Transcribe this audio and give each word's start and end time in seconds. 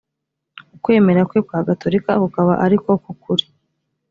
ukwemera 0.75 1.21
kwe 1.29 1.39
kwa 1.47 1.59
gatolika 1.67 2.11
kukaba 2.21 2.53
ari 2.65 2.77
ko 2.83 2.91
k 3.01 3.05
ukuri 3.13 3.45